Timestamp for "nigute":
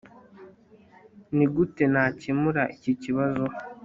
1.35-1.83